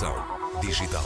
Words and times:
Edição 0.00 0.16
digital. 0.62 1.04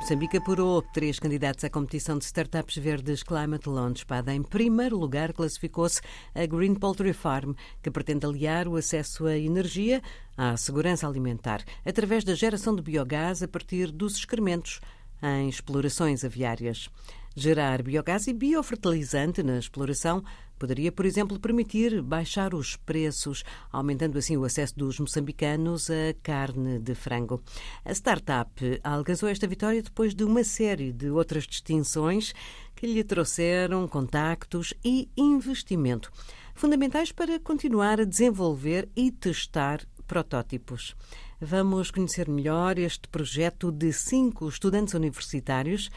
Moçambique 0.00 0.36
apurou 0.36 0.82
três 0.82 1.20
candidatos 1.20 1.62
à 1.62 1.70
competição 1.70 2.18
de 2.18 2.24
startups 2.24 2.76
verdes 2.76 3.22
Climate 3.22 3.68
Launchpad. 3.68 4.28
Em 4.32 4.42
primeiro 4.42 4.98
lugar, 4.98 5.32
classificou-se 5.32 6.00
a 6.34 6.44
Green 6.46 6.74
Poultry 6.74 7.12
Farm, 7.12 7.52
que 7.80 7.88
pretende 7.88 8.26
aliar 8.26 8.66
o 8.66 8.74
acesso 8.74 9.26
à 9.26 9.38
energia 9.38 10.02
à 10.36 10.56
segurança 10.56 11.06
alimentar, 11.06 11.62
através 11.86 12.24
da 12.24 12.34
geração 12.34 12.74
de 12.74 12.82
biogás 12.82 13.44
a 13.44 13.46
partir 13.46 13.92
dos 13.92 14.16
excrementos 14.16 14.80
em 15.22 15.48
explorações 15.48 16.24
aviárias. 16.24 16.88
Gerar 17.36 17.82
biogás 17.82 18.26
e 18.26 18.32
biofertilizante 18.32 19.42
na 19.42 19.58
exploração 19.58 20.22
poderia, 20.58 20.92
por 20.92 21.06
exemplo, 21.06 21.40
permitir 21.40 22.02
baixar 22.02 22.54
os 22.54 22.76
preços, 22.76 23.42
aumentando 23.72 24.18
assim 24.18 24.36
o 24.36 24.44
acesso 24.44 24.76
dos 24.76 25.00
moçambicanos 25.00 25.88
à 25.90 26.12
carne 26.22 26.78
de 26.78 26.94
frango. 26.94 27.42
A 27.82 27.92
startup 27.92 28.52
alcançou 28.84 29.28
esta 29.28 29.46
vitória 29.46 29.82
depois 29.82 30.14
de 30.14 30.22
uma 30.22 30.44
série 30.44 30.92
de 30.92 31.08
outras 31.08 31.44
distinções 31.44 32.34
que 32.76 32.86
lhe 32.86 33.02
trouxeram 33.02 33.88
contactos 33.88 34.74
e 34.84 35.08
investimento, 35.16 36.12
fundamentais 36.54 37.10
para 37.10 37.40
continuar 37.40 38.00
a 38.00 38.04
desenvolver 38.04 38.88
e 38.94 39.10
testar 39.10 39.80
protótipos. 40.06 40.94
Vamos 41.42 41.90
conhecer 41.90 42.28
melhor 42.28 42.78
este 42.78 43.08
projeto 43.08 43.72
de 43.72 43.94
cinco 43.94 44.46
estudantes 44.46 44.92
universitários 44.92 45.90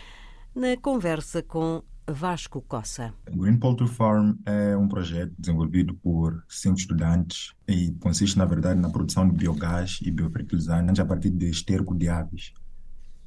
na 0.55 0.77
conversa 0.77 1.43
com 1.43 1.83
Vasco 2.07 2.61
Coça. 2.61 3.13
Green 3.29 3.57
Poultry 3.57 3.89
Farm 3.89 4.35
é 4.45 4.77
um 4.77 4.87
projeto 4.87 5.33
desenvolvido 5.37 5.95
por 5.95 6.41
cinco 6.47 6.77
estudantes 6.77 7.51
e 7.67 7.91
consiste, 7.99 8.37
na 8.37 8.45
verdade, 8.45 8.79
na 8.79 8.89
produção 8.89 9.27
de 9.27 9.35
biogás 9.35 9.99
e 10.01 10.09
biofertilizantes 10.11 11.01
a 11.01 11.05
partir 11.05 11.31
de 11.31 11.49
esterco 11.49 11.93
de 11.93 12.07
aves. 12.07 12.53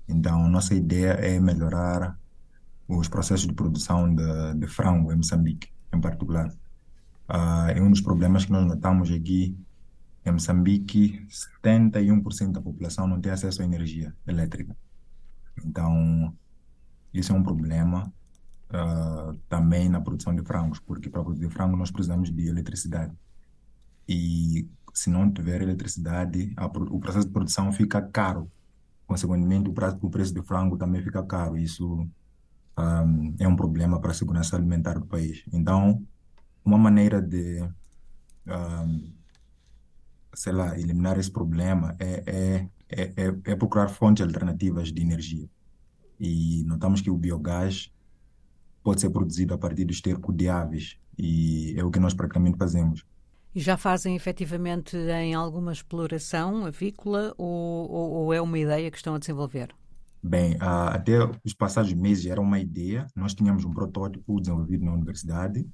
Então, 0.08 0.48
nossa 0.48 0.74
ideia 0.74 1.12
é 1.20 1.38
melhorar 1.38 2.18
os 2.88 3.08
processos 3.08 3.46
de 3.46 3.52
produção 3.52 4.14
de, 4.14 4.54
de 4.54 4.66
frango 4.66 5.12
em 5.12 5.16
Moçambique, 5.16 5.68
em 5.92 6.00
particular. 6.00 6.48
Uh, 7.28 7.68
é 7.74 7.82
um 7.82 7.90
dos 7.90 8.00
problemas 8.00 8.46
que 8.46 8.52
nós 8.52 8.66
notamos 8.66 9.10
aqui 9.10 9.54
em 10.26 10.32
Moçambique, 10.32 11.24
71% 11.64 12.50
da 12.50 12.60
população 12.60 13.06
não 13.06 13.20
tem 13.20 13.30
acesso 13.30 13.62
à 13.62 13.64
energia 13.64 14.12
elétrica. 14.26 14.76
Então, 15.64 16.36
isso 17.14 17.32
é 17.32 17.34
um 17.34 17.44
problema 17.44 18.12
uh, 18.70 19.38
também 19.48 19.88
na 19.88 20.00
produção 20.00 20.34
de 20.34 20.42
frangos, 20.42 20.80
porque 20.80 21.08
para 21.08 21.22
produzir 21.22 21.48
frango 21.50 21.76
nós 21.76 21.92
precisamos 21.92 22.32
de 22.32 22.48
eletricidade. 22.48 23.14
E 24.08 24.68
se 24.92 25.10
não 25.10 25.30
tiver 25.30 25.62
eletricidade, 25.62 26.52
a, 26.56 26.66
o 26.66 26.98
processo 26.98 27.26
de 27.26 27.32
produção 27.32 27.72
fica 27.72 28.02
caro. 28.02 28.50
Consequentemente, 29.06 29.70
o, 29.70 29.74
o 30.02 30.10
preço 30.10 30.34
do 30.34 30.42
frango 30.42 30.76
também 30.76 31.02
fica 31.02 31.22
caro. 31.22 31.56
Isso 31.56 31.86
um, 31.88 32.10
ah, 32.76 33.04
é 33.38 33.46
um 33.46 33.54
problema 33.54 34.00
para 34.00 34.10
a 34.10 34.14
segurança 34.14 34.56
alimentar 34.56 34.98
do 34.98 35.06
país. 35.06 35.44
Então, 35.52 36.04
uma 36.64 36.78
maneira 36.78 37.22
de, 37.22 37.62
um, 37.62 37.70
ah, 38.48 38.86
sei 40.36 40.52
lá, 40.52 40.78
eliminar 40.78 41.18
esse 41.18 41.30
problema 41.30 41.96
é, 41.98 42.22
é, 42.26 42.68
é, 42.88 43.02
é, 43.16 43.26
é 43.44 43.56
procurar 43.56 43.88
fontes 43.88 44.24
alternativas 44.24 44.92
de 44.92 45.02
energia 45.02 45.48
e 46.20 46.62
notamos 46.64 47.00
que 47.00 47.10
o 47.10 47.16
biogás 47.16 47.90
pode 48.82 49.00
ser 49.00 49.10
produzido 49.10 49.54
a 49.54 49.58
partir 49.58 49.84
do 49.84 49.92
esterco 49.92 50.32
de 50.32 50.48
aves 50.48 50.98
e 51.18 51.74
é 51.76 51.82
o 51.82 51.90
que 51.90 51.98
nós 51.98 52.14
praticamente 52.14 52.58
fazemos. 52.58 53.04
E 53.54 53.60
já 53.60 53.76
fazem 53.76 54.14
efetivamente 54.14 54.96
em 54.96 55.34
alguma 55.34 55.72
exploração 55.72 56.66
avícola 56.66 57.34
ou, 57.38 57.90
ou, 57.90 58.10
ou 58.12 58.34
é 58.34 58.40
uma 58.40 58.58
ideia 58.58 58.90
que 58.90 58.96
estão 58.98 59.14
a 59.14 59.18
desenvolver? 59.18 59.74
Bem, 60.22 60.56
até 60.60 61.18
os 61.44 61.54
passados 61.54 61.92
meses 61.94 62.26
era 62.26 62.40
uma 62.40 62.58
ideia, 62.58 63.06
nós 63.14 63.34
tínhamos 63.34 63.64
um 63.64 63.70
protótipo 63.72 64.40
desenvolvido 64.40 64.84
na 64.84 64.92
universidade, 64.92 65.66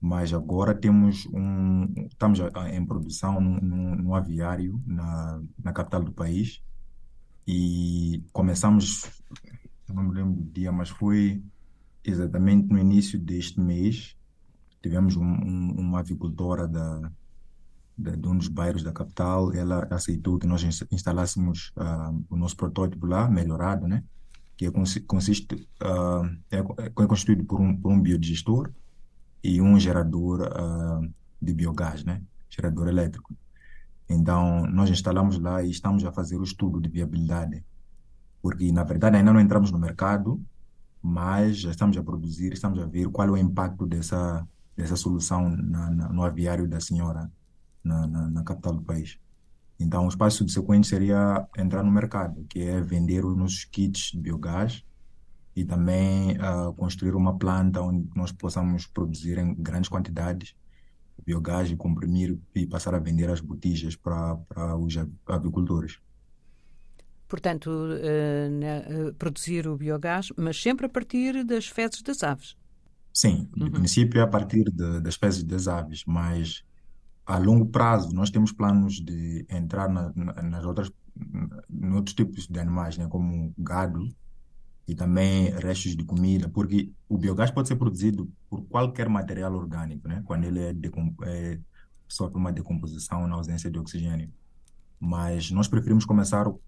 mas 0.00 0.32
agora 0.32 0.74
temos 0.74 1.26
um, 1.26 1.86
estamos 2.10 2.40
em 2.72 2.86
produção 2.86 3.40
no 3.40 4.14
aviário 4.14 4.82
na, 4.86 5.42
na 5.62 5.72
capital 5.72 6.02
do 6.02 6.12
país 6.12 6.62
e 7.46 8.24
começamos 8.32 9.20
não 9.94 10.04
me 10.04 10.14
lembro 10.14 10.34
do 10.34 10.50
dia, 10.52 10.72
mas 10.72 10.88
foi 10.88 11.42
exatamente 12.04 12.68
no 12.68 12.78
início 12.78 13.18
deste 13.18 13.60
mês. 13.60 14.16
Tivemos 14.82 15.16
um, 15.16 15.24
um, 15.24 15.74
uma 15.78 16.00
avicultora 16.00 16.66
da, 16.66 17.12
da, 17.96 18.16
de 18.16 18.28
um 18.28 18.36
dos 18.36 18.48
bairros 18.48 18.82
da 18.82 18.92
capital, 18.92 19.52
ela 19.52 19.86
aceitou 19.90 20.38
que 20.38 20.46
nós 20.46 20.62
instalássemos 20.90 21.72
uh, 21.76 22.24
o 22.30 22.36
nosso 22.36 22.56
protótipo 22.56 23.06
lá, 23.06 23.28
melhorado, 23.28 23.86
né? 23.86 24.02
que 24.56 24.66
é, 24.66 24.70
consiste, 25.06 25.54
uh, 25.54 26.26
é, 26.50 26.58
é, 26.58 26.90
constituído 26.90 27.44
por 27.44 27.60
um, 27.60 27.74
por 27.76 27.90
um 27.90 28.00
biodigestor 28.00 28.70
e 29.42 29.60
um 29.60 29.78
gerador 29.78 30.42
uh, 30.42 31.10
de 31.40 31.54
biogás, 31.54 32.04
né? 32.04 32.22
gerador 32.48 32.88
elétrico. 32.88 33.34
Então, 34.08 34.66
nós 34.66 34.90
instalamos 34.90 35.38
lá 35.38 35.62
e 35.62 35.70
estamos 35.70 36.04
a 36.04 36.12
fazer 36.12 36.36
o 36.36 36.44
estudo 36.44 36.80
de 36.80 36.88
viabilidade 36.88 37.64
porque 38.42 38.72
na 38.72 38.84
verdade 38.84 39.16
ainda 39.16 39.32
não 39.32 39.40
entramos 39.40 39.70
no 39.70 39.78
mercado, 39.78 40.40
mas 41.02 41.58
já 41.58 41.70
estamos 41.70 41.96
a 41.96 42.02
produzir, 42.02 42.52
estamos 42.52 42.78
a 42.78 42.86
ver 42.86 43.08
qual 43.08 43.28
é 43.28 43.30
o 43.30 43.36
impacto 43.36 43.86
dessa, 43.86 44.46
dessa 44.76 44.96
solução 44.96 45.48
na, 45.48 45.90
na, 45.90 46.08
no 46.08 46.22
aviário 46.22 46.68
da 46.68 46.80
senhora 46.80 47.30
na, 47.82 48.06
na, 48.06 48.42
capital 48.42 48.74
do 48.74 48.82
país. 48.82 49.18
Então, 49.78 50.04
o 50.04 50.08
espaço 50.08 50.38
subsequente 50.38 50.86
seria 50.86 51.46
entrar 51.56 51.82
no 51.82 51.90
mercado, 51.90 52.44
que 52.48 52.60
é 52.60 52.80
vender 52.82 53.24
os 53.24 53.36
nossos 53.36 53.64
kits 53.64 54.12
de 54.12 54.20
biogás 54.20 54.84
e 55.54 55.64
também 55.64 56.36
uh, 56.38 56.72
construir 56.74 57.14
uma 57.14 57.36
planta 57.36 57.80
onde 57.80 58.08
nós 58.14 58.32
possamos 58.32 58.86
produzir 58.86 59.38
em 59.38 59.54
grandes 59.54 59.88
quantidades 59.88 60.54
biogás 61.24 61.70
e 61.70 61.76
comprimir 61.76 62.38
e 62.54 62.66
passar 62.66 62.94
a 62.94 62.98
vender 62.98 63.28
as 63.30 63.40
botijas 63.40 63.94
para, 63.94 64.36
para 64.36 64.76
os 64.76 64.96
avicultores. 65.26 65.98
Portanto, 67.28 67.70
uh, 67.70 69.14
produzir 69.14 69.68
o 69.68 69.76
biogás, 69.76 70.32
mas 70.36 70.60
sempre 70.60 70.86
a 70.86 70.88
partir 70.88 71.44
das 71.44 71.66
fezes 71.66 72.02
das 72.02 72.22
aves. 72.22 72.56
Sim, 73.12 73.48
no 73.56 73.66
uhum. 73.66 73.72
princípio 73.72 74.20
é 74.20 74.22
a 74.22 74.26
partir 74.26 74.64
de, 74.64 75.00
das 75.00 75.16
fezes 75.16 75.42
das 75.42 75.68
aves, 75.68 76.04
mas 76.06 76.64
a 77.26 77.38
longo 77.38 77.66
prazo 77.66 78.12
nós 78.12 78.30
temos 78.30 78.52
planos 78.52 79.00
de 79.00 79.46
entrar 79.48 79.88
na, 79.88 80.12
na, 80.14 80.42
nas 80.42 80.64
outras, 80.64 80.90
em 81.70 81.92
outros 81.92 82.14
tipos 82.14 82.46
de 82.46 82.58
animais, 82.58 82.96
né, 82.96 83.06
como 83.08 83.52
gado 83.58 84.08
e 84.86 84.94
também 84.94 85.50
restos 85.50 85.94
de 85.96 86.04
comida, 86.04 86.48
porque 86.48 86.90
o 87.08 87.16
biogás 87.16 87.50
pode 87.50 87.68
ser 87.68 87.76
produzido 87.76 88.30
por 88.48 88.62
qualquer 88.62 89.08
material 89.08 89.54
orgânico, 89.54 90.08
né, 90.08 90.22
quando 90.24 90.44
ele 90.44 90.60
é, 90.60 90.74
é 91.24 91.58
sofre 92.08 92.36
uma 92.36 92.52
decomposição 92.52 93.26
na 93.26 93.36
ausência 93.36 93.70
de 93.70 93.78
oxigênio. 93.78 94.30
Mas 94.98 95.50
nós 95.50 95.68
preferimos 95.68 96.04
começar 96.04 96.46
uh, 96.48 96.58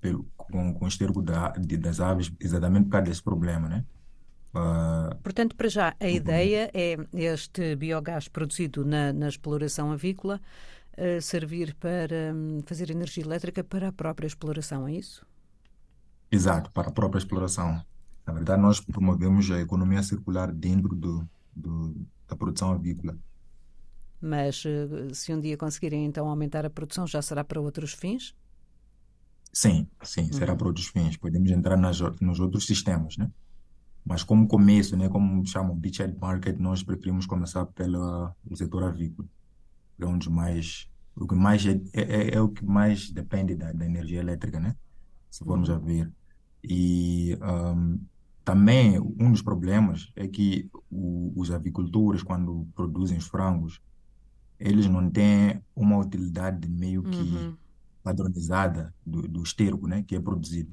pelo, 0.00 0.26
com, 0.36 0.74
com 0.74 0.84
o 0.84 0.88
esterco 0.88 1.22
da, 1.22 1.50
de, 1.50 1.76
das 1.76 2.00
aves 2.00 2.32
exatamente 2.40 2.84
por 2.84 2.90
causa 2.90 3.06
desse 3.06 3.22
problema, 3.22 3.68
né? 3.68 3.84
Uh, 4.54 5.14
Portanto, 5.22 5.54
para 5.54 5.68
já, 5.68 5.94
a 6.00 6.08
ideia 6.08 6.70
é 6.74 6.96
este 7.14 7.76
biogás 7.76 8.26
produzido 8.26 8.84
na, 8.84 9.12
na 9.12 9.28
exploração 9.28 9.92
avícola 9.92 10.40
uh, 10.98 11.22
servir 11.22 11.74
para 11.74 12.34
um, 12.34 12.60
fazer 12.66 12.90
energia 12.90 13.22
elétrica 13.22 13.62
para 13.62 13.88
a 13.88 13.92
própria 13.92 14.26
exploração, 14.26 14.88
é 14.88 14.94
isso? 14.94 15.24
Exato, 16.30 16.70
para 16.70 16.88
a 16.88 16.92
própria 16.92 17.18
exploração. 17.18 17.82
Na 18.26 18.32
verdade, 18.32 18.62
nós 18.62 18.80
promovemos 18.80 19.50
a 19.50 19.60
economia 19.60 20.02
circular 20.02 20.52
dentro 20.52 20.94
do, 20.94 21.28
do 21.54 21.94
da 22.28 22.36
produção 22.36 22.70
avícola. 22.70 23.18
Mas 24.20 24.64
uh, 24.64 25.14
se 25.14 25.34
um 25.34 25.40
dia 25.40 25.56
conseguirem 25.56 26.04
então 26.04 26.28
aumentar 26.28 26.64
a 26.64 26.70
produção, 26.70 27.06
já 27.06 27.20
será 27.20 27.42
para 27.42 27.60
outros 27.60 27.92
fins? 27.92 28.34
Sim, 29.52 29.88
sim, 30.02 30.30
será 30.32 30.52
uhum. 30.52 30.58
para 30.58 30.66
outros 30.68 30.86
fins. 30.86 31.16
Podemos 31.16 31.50
entrar 31.50 31.76
nas, 31.76 31.98
nos 32.20 32.38
outros 32.38 32.66
sistemas, 32.66 33.16
né? 33.16 33.30
Mas 34.04 34.22
como 34.22 34.46
começo, 34.46 34.96
né, 34.96 35.08
como 35.08 35.44
chamam 35.46 35.76
beachhead 35.76 36.16
market, 36.18 36.58
nós 36.58 36.82
preferimos 36.82 37.26
começar 37.26 37.66
pelo 37.66 38.34
setor 38.54 38.84
avícola. 38.84 39.28
É 40.00 40.06
dos 40.06 40.28
mais, 40.28 40.88
o 41.14 41.26
que 41.26 41.34
mais 41.34 41.66
é, 41.66 41.80
é, 41.92 42.02
é, 42.02 42.34
é 42.34 42.40
o 42.40 42.48
que 42.48 42.64
mais 42.64 43.10
depende 43.10 43.54
da, 43.54 43.72
da, 43.72 43.84
energia 43.84 44.20
elétrica, 44.20 44.58
né? 44.58 44.74
Se 45.30 45.44
formos 45.44 45.68
a 45.68 45.78
ver. 45.78 46.10
E 46.62 47.38
um, 47.42 47.98
também 48.44 48.98
um 48.98 49.30
dos 49.30 49.42
problemas 49.42 50.10
é 50.16 50.26
que 50.26 50.70
o, 50.90 51.32
os 51.36 51.50
avicultores, 51.50 52.22
quando 52.22 52.66
produzem 52.74 53.18
os 53.18 53.26
frangos, 53.26 53.80
eles 54.58 54.86
não 54.86 55.08
têm 55.10 55.62
uma 55.74 55.96
utilidade 55.98 56.68
meio 56.68 57.02
que 57.02 57.16
uhum 57.16 57.56
padronizada 58.02 58.94
do, 59.04 59.22
do 59.22 59.42
esterco 59.42 59.86
né, 59.86 60.02
que 60.06 60.16
é 60.16 60.20
produzido. 60.20 60.70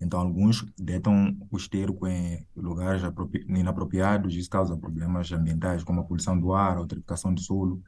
Então, 0.00 0.20
alguns 0.20 0.64
detam 0.78 1.36
o 1.50 1.56
esterco 1.56 2.06
em 2.06 2.46
lugares 2.54 3.02
inapropriados 3.48 4.34
e 4.34 4.38
isso 4.38 4.48
causa 4.48 4.76
problemas 4.76 5.32
ambientais, 5.32 5.82
como 5.82 6.00
a 6.00 6.04
poluição 6.04 6.38
do 6.38 6.52
ar, 6.54 6.76
a 6.76 6.80
eutrificação 6.80 7.34
do 7.34 7.40
solo. 7.40 7.82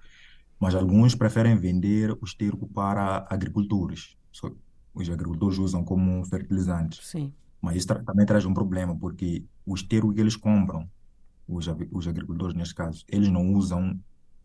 mas 0.58 0.74
alguns 0.74 1.14
preferem 1.14 1.56
vender 1.56 2.10
o 2.10 2.24
esterco 2.24 2.66
para 2.68 3.26
agricultores. 3.30 4.16
Os 4.94 5.08
agricultores 5.08 5.58
usam 5.58 5.84
como 5.84 6.24
fertilizantes. 6.24 7.06
Sim. 7.08 7.32
Mas 7.60 7.76
isso 7.76 7.86
tra- 7.86 8.02
também 8.02 8.26
traz 8.26 8.44
um 8.44 8.54
problema, 8.54 8.96
porque 8.96 9.44
o 9.66 9.74
esterco 9.74 10.12
que 10.12 10.20
eles 10.20 10.36
compram, 10.36 10.88
os, 11.46 11.66
os 11.92 12.08
agricultores 12.08 12.54
neste 12.54 12.74
caso, 12.74 13.04
eles 13.08 13.28
não 13.28 13.52
usam 13.52 13.98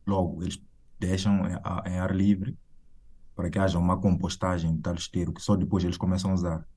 logo, 0.06 0.42
eles 0.44 0.62
deixam 1.00 1.48
em, 1.48 1.54
a- 1.64 1.84
em 1.88 1.98
ar 2.00 2.16
livre 2.16 2.58
para 3.36 3.50
que 3.50 3.60
haja 3.60 3.78
uma 3.80 3.98
compostagem 3.98 4.76
de 4.76 4.82
tal 4.82 4.96
esterco 4.96 5.34
que 5.34 5.42
só 5.42 5.56
depois 5.56 5.84
eles 5.84 5.98
começam 5.98 6.32
a 6.32 6.34
usar. 6.34 6.68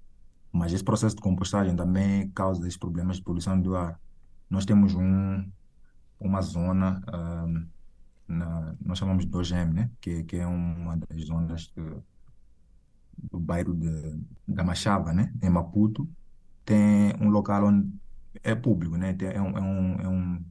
Mas 0.53 0.73
esse 0.73 0.82
processo 0.82 1.15
de 1.17 1.23
compostagem 1.23 1.76
também 1.76 2.31
causa 2.31 2.62
esses 2.62 2.76
problemas 2.76 3.17
de 3.19 3.23
poluição 3.23 3.61
do 3.61 3.76
ar. 3.76 4.00
Nós 4.49 4.65
temos 4.65 4.94
um, 4.94 5.47
uma 6.19 6.41
zona, 6.41 7.03
ahm, 7.06 7.67
na, 8.26 8.75
nós 8.85 8.99
chamamos 8.99 9.25
de 9.26 9.31
2M, 9.31 9.73
né? 9.73 9.91
Que, 10.00 10.25
que 10.25 10.37
é 10.37 10.47
uma 10.47 10.97
das 10.97 11.25
zonas 11.26 11.70
de- 11.76 12.03
do 13.31 13.38
bairro 13.41 13.75
de, 13.75 13.88
da 14.47 14.65
Machava, 14.65 15.12
né? 15.12 15.32
Em 15.43 15.50
Maputo, 15.50 16.09
tem 16.65 17.15
um 17.20 17.29
local 17.31 17.67
onde 17.67 17.88
é 18.43 18.55
público, 18.55 18.97
né? 18.97 19.15
Tem, 19.15 19.29
é, 19.29 19.41
um, 19.41 19.56
é, 19.59 19.61
um, 19.61 20.00
é, 20.00 20.09
um, 20.09 20.44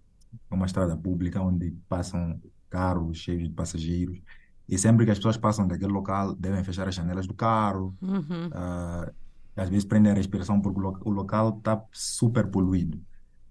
é 0.52 0.56
uma 0.56 0.66
estrada 0.66 0.98
pública 0.98 1.42
onde 1.42 1.72
passam 1.90 2.42
carros 2.70 3.18
cheios 3.20 3.44
de 3.44 3.50
passageiros. 3.56 4.20
E 4.68 4.78
sempre 4.78 5.06
que 5.06 5.12
as 5.12 5.18
pessoas 5.20 5.38
passam 5.38 5.68
daquele 5.68 5.92
local, 5.92 6.36
devem 6.36 6.64
fechar 6.64 6.88
as 6.88 6.96
janelas 6.96 7.28
do 7.28 7.34
carro, 7.34 7.98
Uhum. 8.02 8.50
ah, 8.52 9.12
às 9.56 9.70
vezes 9.70 9.86
prendem 9.86 10.12
a 10.12 10.16
respiração 10.16 10.62
porque 10.62 10.80
o, 10.80 10.84
lo- 10.84 11.00
o 11.06 11.10
local 11.10 11.58
está 11.58 11.84
super 11.92 12.48
poluído. 12.50 13.02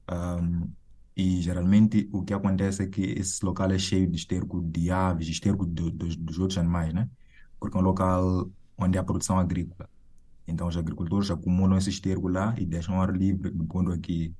Ahm, 0.09 0.69
e 1.17 1.41
geralmente 1.41 2.09
o 2.13 2.23
que 2.25 2.35
acontece 2.35 2.83
é 2.83 2.87
que 2.87 3.03
esse 3.03 3.45
local 3.45 3.71
é 3.71 3.79
cheio 3.79 4.07
de 4.09 4.17
esterco 4.17 4.63
de 4.63 4.91
aves, 4.91 5.29
esterco 5.29 5.65
do- 5.67 5.91
dos, 5.91 6.17
dos 6.17 6.39
outros 6.39 6.59
animais, 6.59 6.93
né? 6.95 7.09
Porque 7.59 7.77
é 7.77 7.81
um 7.81 7.85
local 7.85 8.51
onde 8.79 8.99
há 8.99 9.05
produção 9.05 9.39
agrícola. 9.39 9.89
Então 10.47 10.69
os 10.69 10.77
agricultores 10.77 11.31
acumulam 11.31 11.77
esse 11.77 11.91
esterco 11.91 12.29
lá 12.29 12.55
e 12.57 12.65
deixam 12.65 13.01
ar 13.01 13.15
livre, 13.15 13.51
de 13.51 13.67
modo 13.67 13.93
a 13.93 13.99
que 13.99 14.35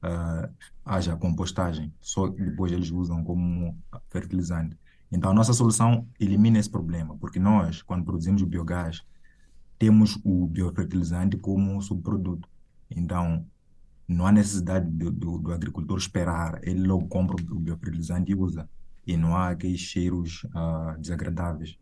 ah, 0.00 0.48
haja 0.84 1.16
compostagem. 1.16 1.92
Só 2.00 2.28
depois 2.28 2.72
eles 2.72 2.90
usam 2.90 3.22
como 3.22 3.76
fertilizante. 4.08 4.76
Então 5.10 5.30
a 5.30 5.34
nossa 5.34 5.52
solução 5.52 6.08
elimina 6.18 6.58
esse 6.58 6.70
problema, 6.70 7.16
porque 7.18 7.38
nós, 7.38 7.82
quando 7.82 8.04
produzimos 8.04 8.40
o 8.40 8.46
biogás, 8.46 9.02
temos 9.78 10.18
o 10.24 10.46
biofertilizante 10.46 11.36
como 11.36 11.82
subproduto. 11.82 12.48
Então, 12.90 13.44
não 14.06 14.26
há 14.26 14.32
necessidade 14.32 14.88
do, 14.88 15.10
do, 15.10 15.38
do 15.38 15.52
agricultor 15.52 15.98
esperar, 15.98 16.60
ele 16.62 16.86
logo 16.86 17.08
compra 17.08 17.36
o 17.50 17.58
biofertilizante 17.58 18.32
e 18.32 18.34
usa. 18.34 18.68
E 19.06 19.16
não 19.16 19.36
há 19.36 19.48
aqueles 19.48 19.80
cheiros 19.80 20.46
ah, 20.54 20.96
desagradáveis. 20.98 21.76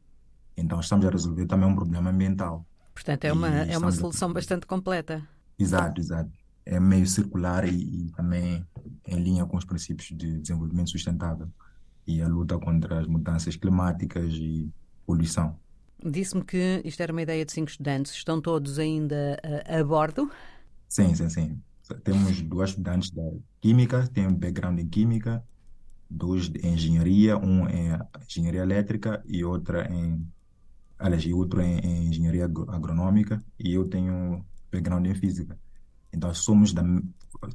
Então, 0.60 0.80
estamos 0.80 1.06
a 1.06 1.10
resolver 1.10 1.46
também 1.46 1.68
um 1.68 1.74
problema 1.76 2.10
ambiental. 2.10 2.66
Portanto, 2.94 3.24
é 3.24 3.32
E 3.32 3.32
uma, 3.32 3.48
é 3.48 3.76
uma 3.78 3.90
estamos 3.90 3.98
a- 4.00 4.02
solução 4.02 4.32
bastante 4.32 4.66
completa. 4.66 5.26
Exato, 5.58 6.00
exato. 6.00 6.30
É 6.64 6.78
meio 6.80 7.06
circular 7.06 7.64
e, 7.66 8.06
e 8.08 8.12
também 8.12 8.66
em 9.06 9.16
linha 9.22 9.46
com 9.46 9.56
os 9.56 9.64
princípios 9.64 10.08
de 10.08 10.38
desenvolvimento 10.40 10.90
sustentável 10.90 11.50
e 12.06 12.22
a 12.22 12.28
luta 12.28 12.58
contra 12.58 13.00
as 13.00 13.06
mudanças 13.06 13.56
climáticas 13.56 14.32
e 14.34 14.72
poluição. 15.06 15.60
Disse-me 16.02 16.44
que 16.44 16.80
isto 16.84 17.02
era 17.02 17.12
uma 17.12 17.22
ideia 17.22 17.44
de 17.44 17.52
cinco 17.52 17.70
estudantes. 17.70 18.12
Estão 18.12 18.40
todos 18.40 18.78
ainda 18.78 19.38
a, 19.66 19.78
a 19.80 19.84
bordo? 19.84 20.30
Sim, 20.88 21.14
sim, 21.14 21.28
sim. 21.28 21.62
Temos 22.04 22.40
duas 22.42 22.70
estudantes 22.70 23.10
da 23.10 23.22
Química, 23.60 24.06
tem 24.08 24.26
um 24.26 24.34
background 24.34 24.78
em 24.78 24.88
Química, 24.88 25.44
dois 26.10 26.48
de 26.50 26.66
Engenharia, 26.66 27.36
um 27.38 27.68
em 27.68 27.90
Engenharia 28.28 28.62
Elétrica 28.62 29.22
e 29.26 29.44
outra 29.44 29.90
em, 29.92 30.26
aliás, 31.00 31.25
e 31.25 31.32
outro 31.32 31.61
em, 31.61 31.79
em 31.81 32.08
Engenharia 32.08 32.44
agro- 32.44 32.70
Agronômica 32.70 33.43
e 33.58 33.75
eu 33.75 33.88
tenho 33.88 34.44
background 34.70 35.06
em 35.06 35.14
Física. 35.14 35.58
Então 36.12 36.32
somos 36.35 36.73
da, 36.73 36.82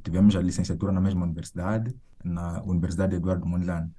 tivemos 0.02 0.36
a 0.36 0.42
licenciatura 0.42 0.92
na 0.92 1.00
mesma 1.00 1.24
universidade, 1.24 1.94
na 2.24 2.62
Universidade 2.64 3.14
Eduardo 3.16 3.46
Mondlane. 3.46 3.90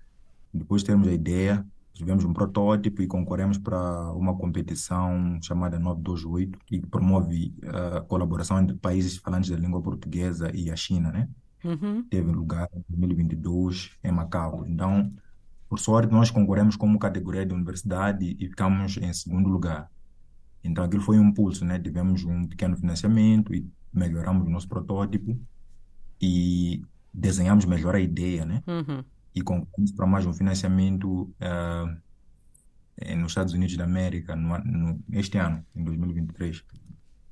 Depois 0.53 0.81
de 0.81 0.87
termos 0.87 1.07
a 1.07 1.13
ideia, 1.13 1.65
tivemos 1.93 2.23
um 2.23 2.33
protótipo 2.33 3.01
e 3.01 3.07
concorremos 3.07 3.57
para 3.57 4.11
uma 4.13 4.35
competição 4.35 5.39
chamada 5.41 5.79
928, 5.79 6.59
que 6.65 6.79
promove 6.85 7.53
a 7.97 8.01
colaboração 8.01 8.59
entre 8.59 8.75
países 8.75 9.17
falantes 9.17 9.49
da 9.49 9.57
língua 9.57 9.81
portuguesa 9.81 10.51
e 10.53 10.69
a 10.69 10.75
China, 10.75 11.11
né? 11.11 11.29
Uhum. 11.63 12.03
Teve 12.09 12.31
lugar 12.31 12.69
em 12.73 12.83
2022 12.89 13.91
em 14.03 14.11
Macau. 14.11 14.65
Então, 14.67 15.11
por 15.69 15.79
sorte, 15.79 16.11
nós 16.13 16.31
concorremos 16.31 16.75
como 16.75 16.97
categoria 16.99 17.45
de 17.45 17.53
universidade 17.53 18.35
e 18.39 18.47
ficamos 18.47 18.97
em 18.97 19.11
segundo 19.13 19.49
lugar. 19.49 19.89
Então, 20.63 20.83
aquilo 20.83 21.01
foi 21.03 21.17
um 21.19 21.29
impulso, 21.29 21.63
né? 21.65 21.79
Tivemos 21.79 22.23
um 22.23 22.45
pequeno 22.47 22.75
financiamento 22.77 23.53
e 23.53 23.69
melhoramos 23.93 24.45
o 24.47 24.49
nosso 24.49 24.67
protótipo 24.67 25.37
e 26.21 26.83
desenhamos 27.13 27.65
melhor 27.65 27.95
a 27.95 27.99
ideia, 27.99 28.45
né? 28.45 28.63
Uhum. 28.67 29.03
e 29.35 29.41
concorremos 29.41 29.91
para 29.91 30.07
mais 30.07 30.25
um 30.25 30.33
financiamento 30.33 31.31
eh, 31.39 33.15
nos 33.15 33.31
Estados 33.31 33.53
Unidos 33.53 33.77
da 33.77 33.83
América 33.83 34.35
no, 34.35 34.57
no- 34.59 34.99
este 35.11 35.37
ano, 35.37 35.63
em 35.75 35.83
2023, 35.83 36.63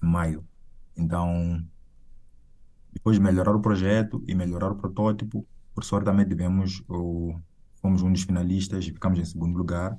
em 0.03 0.07
maio. 0.07 0.45
Então, 0.95 1.63
depois 2.93 3.17
de 3.17 3.23
melhorar 3.23 3.55
o 3.55 3.59
projeto 3.61 4.23
e 4.27 4.35
melhorar 4.35 4.71
o 4.71 4.75
protótipo, 4.75 5.45
por 5.73 5.83
sorte 5.83 6.05
também 6.05 6.27
tivemos 6.27 6.83
o, 6.87 7.35
fomos 7.85 8.01
um 8.01 8.11
dos 8.11 8.23
finalistas 8.23 8.87
ficamos 8.87 9.19
em 9.19 9.25
segundo 9.25 9.55
lugar 9.55 9.95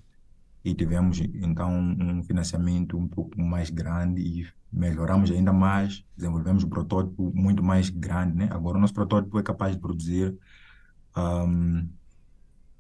e 0.65 0.75
tivemos 0.75 1.21
então 1.21 1.71
um 1.73 2.21
financiamento 2.25 2.99
um 2.99 3.07
pouco 3.07 3.41
mais 3.41 3.71
grande 3.71 4.21
e 4.21 4.45
melhoramos 4.73 5.31
ainda 5.31 5.53
mais, 5.53 6.05
desenvolvemos 6.17 6.65
um 6.65 6.69
protótipo 6.69 7.31
muito 7.33 7.63
mais 7.63 7.89
grande, 7.89 8.37
né? 8.37 8.49
Agora 8.51 8.77
o 8.77 8.81
nosso 8.81 8.93
protótipo 8.93 9.39
é 9.39 9.43
capaz 9.45 9.77
de 9.77 9.81
produzir 9.81 10.37
ahm, 11.15 11.87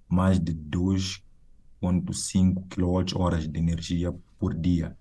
mais 0.08 0.41
de 0.41 0.53
2,5 0.53 2.64
kWh 2.69 3.49
de 3.49 3.61
energia 3.61 4.12
por 4.41 4.52
dia. 4.52 4.97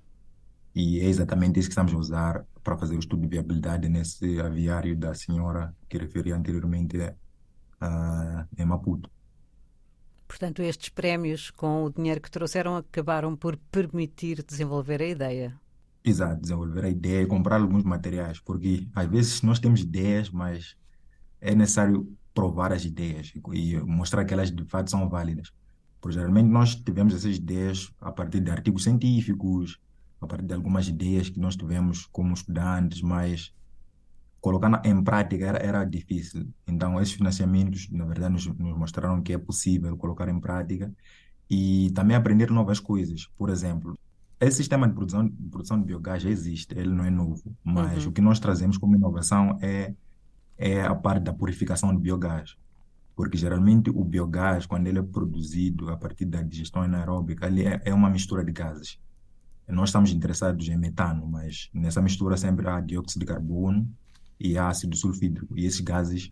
E 0.76 1.00
é 1.00 1.06
exatamente 1.06 1.60
isso 1.60 1.70
que 1.70 1.74
estamos 1.74 1.96
a 1.96 1.98
usar 1.98 2.46
para 2.64 2.78
fazer 2.78 2.96
o 2.96 3.00
estudo 3.00 3.24
de 3.24 3.30
viabilidade 3.30 3.90
nesse 3.90 4.40
aviário 4.40 4.96
da 4.96 5.16
senhora 5.16 5.76
que 5.90 5.98
referi 5.98 6.32
anteriormente 6.32 7.00
ah, 7.82 8.46
em 8.56 8.66
Maputo. 8.66 9.10
Portanto, 10.28 10.62
estes 10.62 10.90
prémios, 10.90 11.52
com 11.52 11.86
o 11.86 11.90
dinheiro 11.90 12.20
que 12.20 12.32
trouxeram, 12.32 12.76
acabaram 12.76 13.36
por 13.36 13.58
permitir 13.72 14.44
desenvolver 14.44 15.02
a 15.02 15.08
ideia. 15.08 15.60
Exato, 16.04 16.42
desenvolver 16.42 16.86
a 16.86 16.90
ideia 16.90 17.24
e 17.24 17.26
comprar 17.26 17.62
alguns 17.62 17.84
materiais, 17.84 18.40
porque 18.40 18.88
às 18.94 19.08
vezes 19.08 19.42
nós 19.42 19.60
temos 19.60 19.82
ideias, 19.82 20.30
mas 20.30 20.76
é 21.42 21.56
necessário 21.56 22.08
provar 22.34 22.74
as 22.74 22.86
ideias 22.86 23.34
e 23.54 23.78
mostrar 23.78 24.26
que 24.26 24.34
elas 24.34 24.52
de 24.52 24.66
fato 24.66 24.92
são 24.92 25.08
válidas. 25.10 25.52
Porque 26.02 26.18
geralmente 26.18 26.48
nós 26.48 26.76
tivemos 26.76 27.16
essas 27.16 27.38
ideias 27.38 27.92
a 28.00 28.12
partir 28.12 28.42
de 28.42 28.52
artigos 28.52 28.84
científicos, 28.84 29.80
a 30.22 30.28
partir 30.28 30.46
de 30.46 30.54
algumas 30.54 30.88
ideias 30.88 31.30
que 31.30 31.40
nós 31.40 31.56
tivemos 31.56 32.06
como 32.08 32.34
estudantes, 32.34 33.02
mas 33.02 33.54
colocar 34.46 34.80
em 34.86 35.04
prática 35.04 35.44
era, 35.44 35.58
era 35.58 35.84
difícil. 35.84 36.48
Então, 36.68 37.02
esses 37.02 37.16
financiamentos, 37.16 37.90
na 37.90 38.06
verdade, 38.06 38.32
nos, 38.32 38.46
nos 38.46 38.78
mostraram 38.78 39.20
que 39.20 39.34
é 39.34 39.40
possível 39.40 39.98
colocar 39.98 40.30
em 40.30 40.40
prática 40.40 40.94
e 41.50 41.90
também 41.96 42.16
aprender 42.16 42.52
novas 42.52 42.80
coisas. 42.80 43.28
Por 43.40 43.50
exemplo, 43.50 43.98
esse 44.40 44.58
sistema 44.58 44.88
de 44.88 44.94
produção, 44.94 45.28
de 45.28 45.50
produção 45.50 45.80
de 45.80 45.86
biogás 45.86 46.22
já 46.22 46.30
existe, 46.30 46.78
ele 46.78 46.94
não 46.94 47.04
é 47.04 47.10
novo, 47.10 47.56
mas 47.64 48.04
Uhum. 48.04 48.10
o 48.10 48.14
que 48.14 48.22
nós 48.22 48.40
trazemos 48.40 48.78
como 48.78 48.96
inovação 48.96 49.58
é, 49.64 49.96
é 50.60 50.82
a 50.84 50.94
parte 50.94 51.24
da 51.24 51.34
purificação 51.34 51.92
de 51.96 52.00
biogás. 52.00 52.56
Porque 53.16 53.38
geralmente 53.40 53.90
o 53.90 54.04
biogás, 54.04 54.68
quando 54.68 54.86
ele 54.86 55.00
é 55.00 55.04
produzido 55.04 55.90
a 55.90 55.98
partir 55.98 56.26
da 56.26 56.44
digestão 56.44 56.84
anaeróbica, 56.84 57.48
ele 57.48 57.64
é, 57.66 57.82
é 57.84 57.94
uma 57.96 58.12
mistura 58.12 58.46
de 58.46 58.52
gases. 58.52 59.00
Nós 59.68 59.90
estamos 59.90 60.12
interessados 60.12 60.68
em 60.70 60.78
metano, 60.78 61.26
mas 61.26 61.68
nessa 61.74 62.00
mistura 62.00 62.38
sempre 62.38 62.68
há 62.70 62.80
dióxido 62.80 63.22
de 63.22 63.26
carbono 63.26 63.90
e 64.40 64.58
ácido 64.58 64.96
sulfídrico. 64.96 65.58
E 65.58 65.66
esses 65.66 65.80
gases 65.82 66.32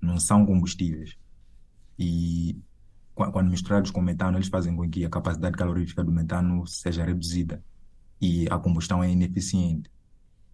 não 0.00 0.18
são 0.18 0.46
combustíveis. 0.46 1.16
E 1.98 2.58
qua- 3.14 3.30
quando 3.30 3.50
misturados 3.50 3.90
com 3.90 4.00
metano, 4.00 4.38
eles 4.38 4.48
fazem 4.48 4.74
com 4.74 4.88
que 4.88 5.04
a 5.04 5.10
capacidade 5.10 5.56
calorífica 5.56 6.02
do 6.02 6.12
metano 6.12 6.66
seja 6.66 7.04
reduzida 7.04 7.62
e 8.20 8.46
a 8.50 8.58
combustão 8.58 9.02
é 9.02 9.10
ineficiente. 9.10 9.90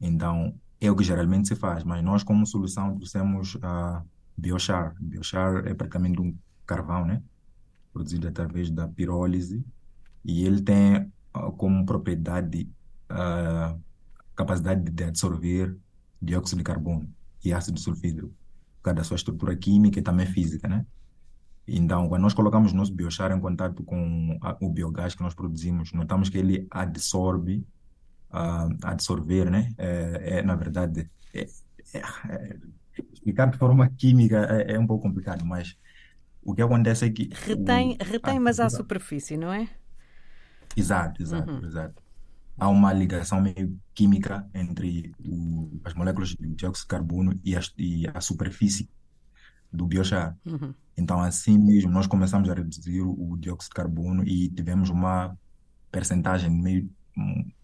Então, 0.00 0.54
é 0.80 0.90
o 0.90 0.96
que 0.96 1.04
geralmente 1.04 1.48
se 1.48 1.56
faz, 1.56 1.84
mas 1.84 2.04
nós, 2.04 2.22
como 2.22 2.46
solução, 2.46 2.96
trouxemos 2.96 3.56
a 3.62 4.02
biochar. 4.36 4.94
Biochar 5.00 5.66
é 5.66 5.74
praticamente 5.74 6.20
um 6.20 6.36
carvão, 6.66 7.06
né? 7.06 7.22
Produzido 7.92 8.28
através 8.28 8.70
da 8.70 8.86
pirólise 8.86 9.64
e 10.24 10.44
ele 10.44 10.60
tem 10.60 11.10
ah, 11.32 11.50
como 11.52 11.86
propriedade 11.86 12.68
a 13.08 13.76
capacidade 14.34 14.90
de 14.90 15.04
absorver 15.04 15.76
dióxido 16.20 16.58
de 16.58 16.64
carbono 16.64 17.08
e 17.44 17.52
ácido 17.52 17.78
sulfídrico, 17.78 18.28
por 18.76 18.82
causa 18.82 18.96
da 18.96 19.04
sua 19.04 19.16
estrutura 19.16 19.56
química 19.56 19.98
e 19.98 20.02
também 20.02 20.26
física, 20.26 20.68
né? 20.68 20.86
Então, 21.68 22.08
quando 22.08 22.22
nós 22.22 22.34
colocamos 22.34 22.72
o 22.72 22.76
nosso 22.76 22.94
biochar 22.94 23.32
em 23.32 23.40
contato 23.40 23.82
com 23.82 24.38
a, 24.40 24.56
o 24.60 24.70
biogás 24.70 25.14
que 25.14 25.22
nós 25.22 25.34
produzimos, 25.34 25.92
notamos 25.92 26.28
que 26.28 26.38
ele 26.38 26.66
absorve, 26.70 27.66
uh, 28.30 28.72
absorver, 28.82 29.50
né? 29.50 29.74
É, 29.76 30.38
é 30.38 30.42
na 30.42 30.54
verdade, 30.54 31.10
é, 31.34 31.46
é, 31.92 32.02
é, 32.28 32.56
explicar 33.12 33.50
de 33.50 33.58
forma 33.58 33.88
química 33.88 34.46
é, 34.50 34.74
é, 34.74 34.78
um 34.78 34.86
pouco 34.86 35.08
complicado, 35.08 35.44
mas 35.44 35.76
o 36.42 36.54
que 36.54 36.62
acontece 36.62 37.06
é 37.06 37.10
que... 37.10 37.30
Retém, 37.32 37.98
o, 38.00 38.04
retém 38.04 38.38
a, 38.38 38.40
mas 38.40 38.60
à 38.60 38.70
superfície, 38.70 39.36
não 39.36 39.52
é? 39.52 39.68
Exato, 40.76 41.20
exato, 41.20 41.50
uhum. 41.50 41.64
exato. 41.66 42.05
Há 42.58 42.68
uma 42.68 42.92
ligação 42.92 43.40
meio 43.40 43.78
química 43.94 44.48
entre 44.54 45.14
o, 45.24 45.80
as 45.84 45.94
moléculas 45.94 46.30
de 46.30 46.46
dióxido 46.54 46.84
de 46.84 46.88
carbono 46.88 47.40
e 47.44 47.56
a, 47.56 47.60
e 47.76 48.06
a 48.08 48.20
superfície 48.20 48.88
do 49.72 49.86
biochar. 49.86 50.36
Uhum. 50.44 50.74
Então, 50.96 51.20
assim 51.20 51.58
mesmo, 51.58 51.90
nós 51.90 52.06
começamos 52.06 52.48
a 52.48 52.54
reduzir 52.54 53.02
o 53.02 53.36
dióxido 53.38 53.70
de 53.70 53.74
carbono 53.74 54.24
e 54.24 54.48
tivemos 54.48 54.88
uma 54.88 55.36
percentagem 55.90 56.50
meio 56.50 56.90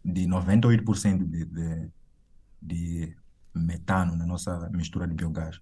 de 0.05 0.27
98% 0.27 1.25
de, 1.25 1.45
de, 1.45 1.91
de 2.61 3.17
metano 3.55 4.17
na 4.17 4.27
nossa 4.27 4.69
mistura 4.71 5.07
de 5.07 5.15
biogás. 5.15 5.61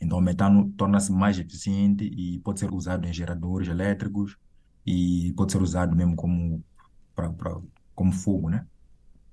Então, 0.00 0.18
o 0.18 0.20
metano 0.20 0.72
torna-se 0.76 1.12
mais 1.12 1.38
eficiente 1.38 2.04
e 2.04 2.38
pode 2.40 2.60
ser 2.60 2.72
usado 2.72 3.06
em 3.06 3.12
geradores 3.12 3.68
elétricos 3.68 4.36
e 4.86 5.32
pode 5.36 5.52
ser 5.52 5.60
usado 5.60 5.94
mesmo 5.94 6.16
como, 6.16 6.64
pra, 7.14 7.30
como 8.00 8.12
fogo, 8.12 8.48
né? 8.48 8.64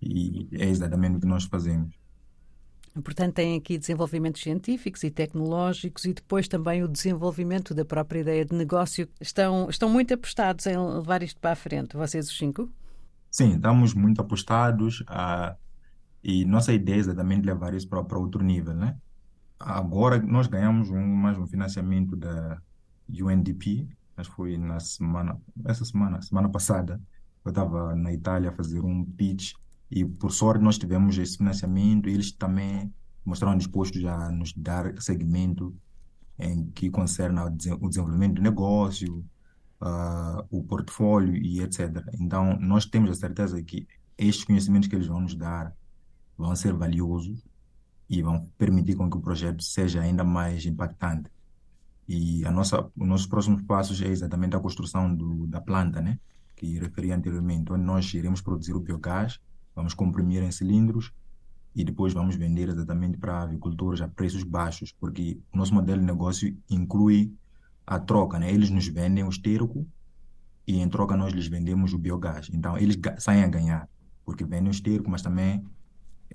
E 0.02 0.50
é 0.52 0.66
exatamente 0.66 1.16
o 1.16 1.20
que 1.22 1.26
nós 1.26 1.46
fazemos. 1.46 1.96
Portanto, 3.02 3.36
tem 3.36 3.58
aqui 3.58 3.78
desenvolvimentos 3.78 4.42
científicos 4.42 5.06
e 5.06 5.10
tecnológicos 5.10 6.04
e 6.04 6.14
depois 6.14 6.50
também 6.50 6.84
o 6.84 6.88
desenvolvimento 6.88 7.74
da 7.74 7.86
própria 7.86 8.20
ideia 8.20 8.44
de 8.44 8.54
negócio. 8.54 9.08
Estão, 9.22 9.70
estão 9.70 9.90
muito 9.90 10.14
apostados 10.14 10.66
em 10.66 10.78
levar 10.78 11.24
isto 11.24 11.40
para 11.40 11.54
a 11.54 11.56
frente, 11.56 11.96
vocês 11.96 12.28
os 12.28 12.38
cinco? 12.38 12.70
Sim, 13.32 13.56
estamos 13.56 13.94
muito 13.94 14.20
apostados 14.20 15.02
a, 15.08 15.56
e 16.22 16.44
nossa 16.44 16.74
ideia 16.74 16.98
é 16.98 17.00
exatamente 17.00 17.46
levar 17.46 17.74
isso 17.74 17.88
para, 17.88 18.04
para 18.04 18.20
outro 18.20 18.44
nível, 18.44 18.74
né? 18.74 18.98
Agora 19.58 20.22
nós 20.22 20.48
ganhamos 20.48 20.90
um, 20.90 21.08
mais 21.16 21.38
um 21.38 21.48
financiamento 21.48 22.18
da 22.18 22.62
UNDP, 23.10 23.88
acho 24.18 24.30
que 24.30 24.36
foi 24.36 24.58
na 24.58 24.78
semana, 24.82 25.40
essa 25.64 25.86
semana, 25.86 26.22
semana 26.22 26.50
passada, 26.50 27.00
eu 27.48 27.52
estava 27.52 27.96
na 27.96 28.14
Itália 28.14 28.50
a 28.50 28.54
fazer 28.54 28.82
um 28.82 29.04
pitch 29.04 29.54
e 29.90 30.06
por 30.06 30.32
sorte 30.32 30.64
nós 30.64 30.78
tivemos 30.78 31.18
esse 31.18 31.38
financiamento 31.38 32.10
e 32.10 32.14
eles 32.14 32.32
também 32.32 32.94
mostraram 33.26 33.58
dispostos 33.58 34.04
a 34.06 34.32
nos 34.32 34.54
dar 34.54 34.94
segmento 35.02 35.76
em 36.40 36.70
que 36.72 36.90
concerne 36.90 37.40
o 37.40 37.50
desenvolvimento 37.50 38.36
do 38.36 38.42
negócio, 38.42 39.26
uh, 39.82 40.46
o 40.50 40.64
portfólio 40.64 41.36
e 41.36 41.62
etc. 41.62 42.04
Então, 42.20 42.58
nós 42.60 42.86
temos 42.86 43.10
a 43.12 43.16
certeza 43.16 43.62
que 43.64 43.88
estes 44.18 44.46
conhecimentos 44.46 44.88
que 44.88 44.96
eles 44.96 45.08
vão 45.08 45.22
nos 45.22 45.36
dar 45.36 45.74
vão 46.38 46.56
ser 46.56 46.74
valiosos 46.74 47.44
e 48.10 48.22
vão 48.22 48.46
permitir 48.58 48.96
com 48.96 49.10
que 49.10 49.18
o 49.18 49.22
projeto 49.22 49.64
seja 49.64 50.02
ainda 50.02 50.24
mais 50.24 50.66
impactante. 50.66 51.30
E 52.08 52.46
a 52.46 52.52
nossa, 52.52 52.90
os 52.96 53.08
nossos 53.08 53.28
próximos 53.28 53.62
passos 53.64 54.02
é 54.02 54.08
exatamente 54.08 54.56
a 54.56 54.60
construção 54.60 55.14
do, 55.14 55.46
da 55.48 55.60
planta, 55.60 56.00
né? 56.00 56.20
Que 56.58 56.78
referi 56.80 57.14
anteriormente, 57.14 57.72
onde 57.72 57.86
nós 57.86 58.14
iremos 58.14 58.42
produzir 58.42 58.74
o 58.74 58.82
biogás 58.82 59.40
vamos 59.78 59.94
comprimir 59.94 60.42
em 60.42 60.52
cilindros 60.52 61.14
e 61.76 61.84
depois 61.84 62.12
vamos 62.12 62.36
vender 62.36 62.68
exatamente 62.68 63.16
para 63.16 63.44
avicultores 63.44 64.02
a 64.02 64.08
preços 64.08 64.42
baixos, 64.42 64.92
porque 64.92 65.40
o 65.54 65.58
nosso 65.58 65.72
modelo 65.72 66.00
de 66.00 66.06
negócio 66.08 66.58
inclui 66.68 67.32
a 67.86 68.00
troca, 68.00 68.40
né? 68.40 68.52
Eles 68.52 68.72
nos 68.72 68.88
vendem 68.88 69.24
o 69.24 69.30
esterco 69.30 69.88
e 70.66 70.80
em 70.80 70.90
troca 70.90 71.16
nós 71.16 71.32
lhes 71.32 71.48
vendemos 71.48 71.94
o 71.94 71.98
biogás. 72.00 72.50
Então 72.52 72.76
eles 72.76 72.98
saem 73.20 73.44
a 73.44 73.48
ganhar, 73.48 73.88
porque 74.26 74.44
vendem 74.44 74.70
o 74.70 74.72
esterco, 74.72 75.12
mas 75.12 75.22
também 75.22 75.64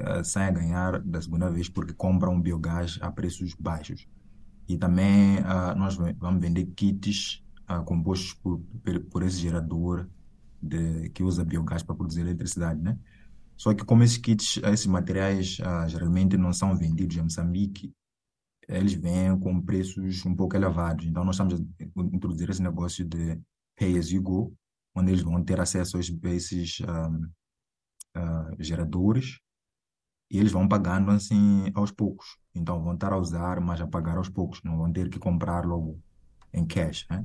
uh, 0.01 0.25
saem 0.25 0.49
a 0.49 0.53
ganhar 0.53 1.01
da 1.01 1.21
segunda 1.21 1.51
vez 1.51 1.69
porque 1.69 1.93
compram 1.93 2.37
o 2.37 2.41
biogás 2.41 2.97
a 3.03 3.11
preços 3.11 3.57
baixos. 3.59 4.07
E 4.69 4.79
também 4.79 5.39
uh, 5.39 5.77
nós 5.77 5.97
vamos 5.97 6.41
vender 6.41 6.67
kits 6.77 7.42
uh, 7.81 7.85
compostos 7.85 8.35
por, 8.35 8.61
por 9.11 9.23
esse 9.23 9.39
gerador 9.39 10.09
de, 10.61 11.11
que 11.11 11.23
usa 11.23 11.45
biogás 11.45 11.83
para 11.83 11.95
produzir 11.95 12.21
eletricidade, 12.21 12.81
né? 12.81 12.99
Só 13.57 13.75
que 13.75 13.85
como 13.85 14.03
esses 14.03 14.19
kits, 14.19 14.59
esses 14.65 14.87
materiais 14.87 15.59
ah, 15.63 15.87
geralmente 15.87 16.37
não 16.37 16.53
são 16.53 16.77
vendidos 16.77 17.17
em 17.17 17.23
Moçambique, 17.23 17.95
eles 18.69 18.93
vêm 18.93 19.39
com 19.39 19.61
preços 19.61 20.25
um 20.25 20.35
pouco 20.35 20.57
elevados. 20.57 21.07
Então 21.07 21.25
nós 21.25 21.37
estamos 21.37 21.55
a 21.55 22.01
introduzir 22.13 22.51
esse 22.51 22.63
negócio 22.63 23.05
de 23.05 23.41
pay 23.77 23.99
as 23.99 24.11
you 24.11 24.23
go, 24.23 24.53
onde 24.95 25.13
eles 25.13 25.23
vão 25.23 25.45
ter 25.45 25.61
acesso 25.61 25.97
a 25.97 26.01
esses, 26.01 26.79
ah, 28.15 28.51
geradores 28.59 29.39
e 30.31 30.39
eles 30.39 30.53
vão 30.53 30.67
pagando 30.69 31.11
assim 31.11 31.71
aos 31.75 31.91
poucos. 31.91 32.39
Então 32.55 32.83
vão 32.83 32.95
estar 32.95 33.13
a 33.13 33.19
usar, 33.19 33.61
mas 33.61 33.81
a 33.81 33.87
pagar 33.87 34.17
aos 34.17 34.29
poucos, 34.29 34.63
não 34.65 34.79
vão 34.79 34.93
ter 34.93 35.09
que 35.09 35.19
comprar 35.19 35.65
logo 35.65 36.01
em 36.53 36.67
cash. 36.67 37.07
Né? 37.11 37.25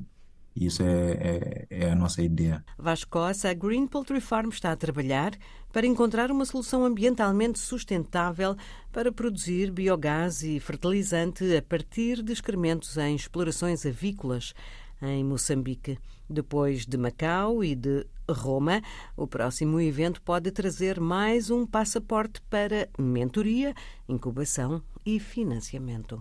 Isso 0.54 0.82
é, 0.82 0.86
é, 1.12 1.66
é, 1.70 1.90
a 1.90 1.94
nossa 1.94 2.20
ideia. 2.22 2.64
Vasco 2.76 3.18
a 3.18 3.54
Green 3.54 3.86
Poultry 3.86 4.20
Farm 4.20 4.48
está 4.48 4.72
a 4.72 4.76
trabalhar 4.76 5.32
para 5.72 5.86
encontrar 5.86 6.30
uma 6.30 6.44
solução 6.44 6.84
ambientalmente 6.84 7.58
sustentável 7.58 8.56
para 8.92 9.12
produzir 9.12 9.70
biogás 9.70 10.42
e 10.42 10.58
fertilizante 10.58 11.56
a 11.56 11.62
partir 11.62 12.22
de 12.22 12.32
excrementos 12.32 12.96
em 12.96 13.14
explorações 13.14 13.86
avícolas 13.86 14.54
em 15.00 15.24
Moçambique. 15.24 15.98
Depois 16.28 16.84
de 16.84 16.98
Macau 16.98 17.64
e 17.64 17.74
de 17.74 18.06
Roma, 18.28 18.82
o 19.16 19.26
próximo 19.26 19.80
evento 19.80 20.20
pode 20.20 20.50
trazer 20.50 21.00
mais 21.00 21.50
um 21.50 21.66
passaporte 21.66 22.42
para 22.50 22.88
mentoria, 22.98 23.74
incubação 24.06 24.82
e 25.06 25.18
financiamento. 25.18 26.20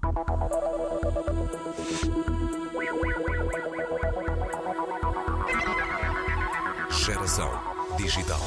Geração 7.08 7.50
digital. 7.98 8.42